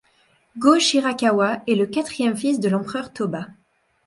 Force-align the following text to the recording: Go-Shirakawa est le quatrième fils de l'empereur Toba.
Go-Shirakawa 0.57 1.61
est 1.67 1.75
le 1.75 1.85
quatrième 1.85 2.35
fils 2.35 2.59
de 2.59 2.69
l'empereur 2.69 3.13
Toba. 3.13 3.49